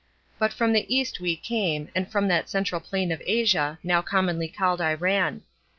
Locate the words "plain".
2.81-3.11